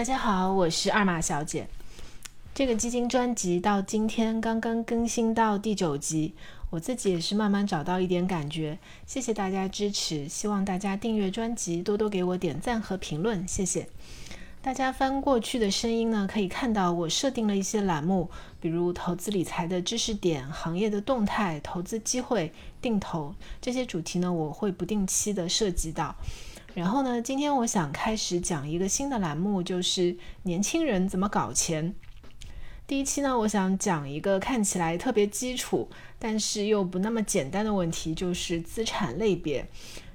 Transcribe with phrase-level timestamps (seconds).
[0.00, 1.68] 大家好，我是二马小姐。
[2.54, 6.32] 这个基金专辑到今天刚刚更新到第九集，
[6.70, 8.78] 我自己也是慢慢找到一点感觉。
[9.04, 13.86] 谢谢大家支持，希望大家订阅专辑，多多给我点赞和评论，谢谢。
[14.62, 26.16] 大家翻过去的声音呢，可以看到我设定了一些栏目，比如投资理财的知识点、行业的动态、投资机会、定投这些主题呢，我会不定期的涉及到。
[26.74, 31.94] 然后呢，今天我想开始讲一个新的栏目，就是年轻人怎么搞钱。
[32.86, 35.88] 第一期呢，我想讲一个看起来特别基础，
[36.18, 39.68] 但是又不那么简单的问题，就是资产类别。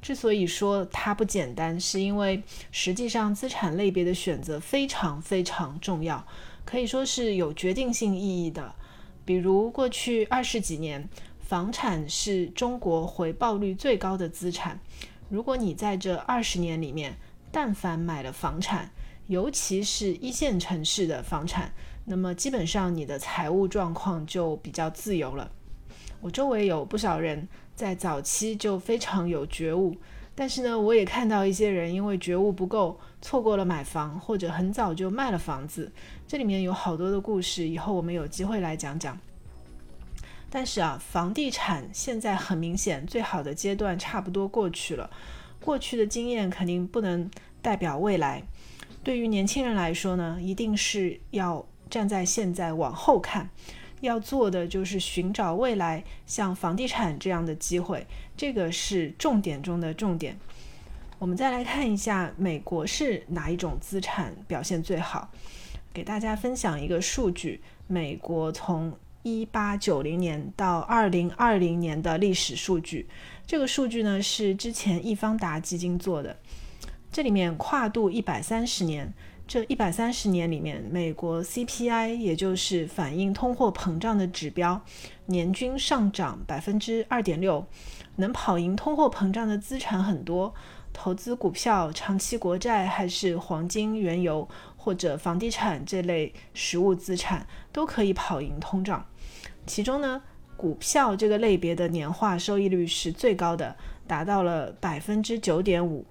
[0.00, 6.26] 之所以说它不简单，是因为实际上资产类别的选择非常非常重要，
[6.64, 8.74] 可以说是有决定性意义的。
[9.24, 11.08] 比如过去二十几年，
[11.40, 14.78] 房产是中国回报率最高的资产。
[15.28, 17.16] 如果你在这二十年里面，
[17.50, 18.90] 但凡买了房产，
[19.26, 21.72] 尤其是一线城市的房产，
[22.04, 25.50] 那么基本上你的财务状况就比较自由了。
[26.20, 27.48] 我周围有不少人。
[27.78, 29.96] 在早期就非常有觉悟，
[30.34, 35.92] 但是呢，我也看到一些人因为觉悟不够，错过了买房，或者很早就卖了房子。
[36.26, 39.16] 这里面有好多的故事，以后我们有机会来讲讲。
[40.50, 45.10] 但是啊，房地产现在很明显，最好的阶段差不多过去了。
[45.60, 48.42] 过去的经验肯定不能代表未来。
[49.04, 53.50] 对于年轻人来说呢，一定是要站在现在往后看。
[54.00, 60.38] 要做的就是寻找未来像房地产这样的机会，这个是重点中的重点。
[61.18, 65.28] 我们再来看一下美国是哪一种资产表现最好，
[65.92, 68.96] 给大家分享一个数据：美国从
[69.28, 73.08] 一八九零年到二零二零年的历史数据。
[73.46, 76.36] 这个数据呢是之前易方达基金做的，
[77.10, 79.12] 这里面跨度一百三十年。
[79.46, 84.78] 这一百三十年里面，美国 CPI 也就是反映通货膨胀的指标，
[85.24, 87.66] 年均上涨百分之二点六，
[88.16, 90.52] 能跑赢通货膨胀的资产很多，
[90.92, 94.46] 投资股票、长期国债，还是黄金、原油
[94.76, 99.06] 或者房地产这类实物资产，都可以跑赢通胀。
[99.68, 100.20] 其中呢，
[100.56, 106.04] 股票这个类别的年化收益率是最高的，达到了百分之九点五。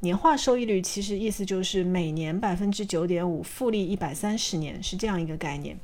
[0.00, 5.76] 年化收益率其实意思就是每年百分之九点五，复利一百三十年是这样一个概念。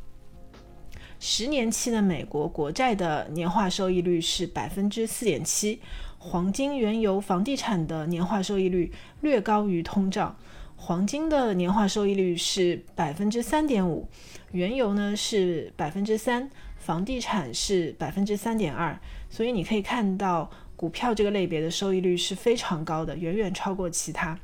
[1.18, 5.80] 十年期的美国国债的年化收益率是百分之四点七，
[6.18, 8.92] 黄金、原油、房地产的年化收益率
[9.22, 10.36] 略高于通胀。
[10.76, 14.06] 黄金的年化收益率是百分之三点五，
[14.52, 16.50] 原油呢是百分之三，
[16.84, 18.98] 房地产是百分之三点二。
[19.28, 20.50] 所以你可以看到。
[20.76, 24.36] 股票这个类别的收益率是非常高的，远远超过其他。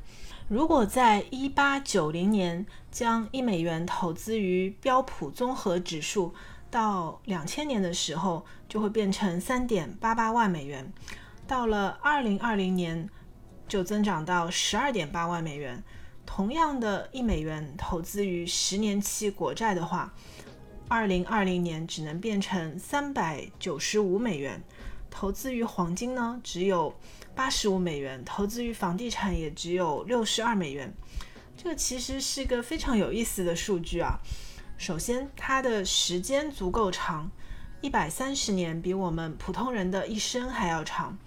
[0.47, 6.33] 如果在一八九零年将一美元投资于标普综合指数，
[6.71, 10.91] 到两千年的时候就会变成三点八八万美元，
[11.45, 13.09] 到了二零二零年
[13.67, 15.83] 就增长到十二点八万美元。
[16.25, 20.13] 同样的一美元投资于十年期国债的话，
[20.91, 24.61] 二零二零年只能变成三百九十五美元。
[25.09, 26.93] 投资于黄金呢，只有
[27.33, 30.93] 八十五美元；投资于房地产也只有六十二美元。
[31.55, 34.19] 这个其实是一个非常有意思的数据啊。
[34.77, 37.31] 首先，它的时间足够长，
[37.79, 41.17] 一百三十年比我们普通人的一生还要长。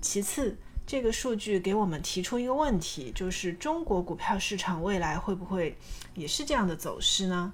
[0.00, 5.78] 其次，这个数据给我们提出一个问题，就是中国股票市场未来会不会
[6.16, 7.52] 也是这样的走势呢？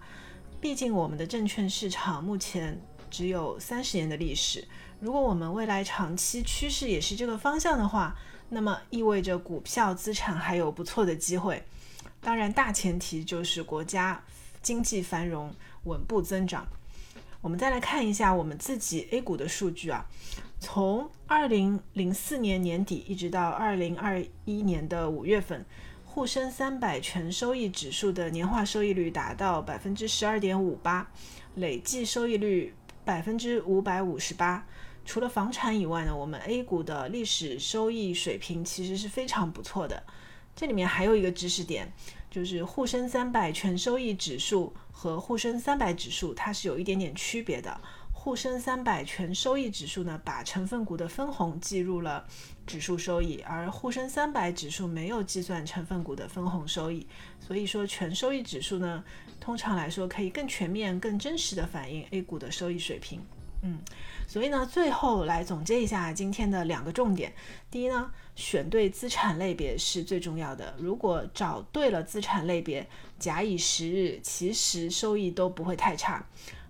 [0.61, 2.79] 毕竟我们的证券市场目前
[3.11, 4.63] 只有三十年的历史。
[5.01, 8.15] 如果我们未来长期趋势也是这个方向的话，
[8.51, 11.63] 那么意味着股票资产还有不错的机会。
[12.21, 14.23] 当然，大前提就是国家
[14.61, 15.51] 经济繁荣、
[15.85, 16.67] 稳步增长。
[17.41, 20.05] 我们再来看一下我们自己 A 股的数据啊，
[20.59, 25.65] 从二零零四年年底一直到二零二一年的五月份，
[26.13, 31.09] 沪深三百全收益指数的年化收益率达到百分之十二点五八，
[31.55, 32.75] 累计收益率
[33.05, 34.67] 百分之五百五十八。
[35.05, 40.03] 除了房产以外呢，我们 A 股的历史收益水平其实是非常不错的。
[40.57, 41.93] 这里面还有一个知识点，
[42.29, 47.81] 就是沪深三百全收益指数和沪深三百指数它是有一点点区别的。
[48.23, 52.23] 沪深三百全收益指数呢，把成分股的分红计入了
[52.67, 57.07] 指数收益，而沪深三百指数没有计算成分股的分红收益。
[57.41, 59.03] 所以说，全收益指数呢，
[59.41, 63.23] 通常来说可以更全面、更真实的反映 A 股的收益水平。
[63.63, 63.79] 嗯，
[64.29, 67.33] 所以呢，最后来总结一下今天的两个重点。
[67.71, 70.75] 第一呢，选对资产类别是最重要的。
[70.77, 72.87] 如果找对了资产类别，
[73.19, 76.23] 假以时日，其实收益都不会太差。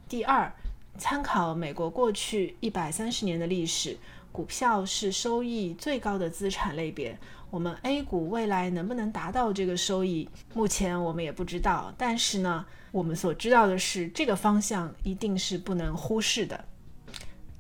[0.09, 0.53] 第二，
[0.99, 3.97] 参考美国过去一百三十年的历史，
[4.31, 7.19] 股票是收益最高的资产类别。
[7.51, 11.93] 我们 A 股未来能不能达到这个收益，目前我们也不知道。
[11.99, 16.65] 但是呢，我们所知道的是，这个方向一定是不能忽视的。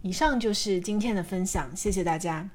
[0.02, 2.48] 以上就是今天的分享，谢谢大家。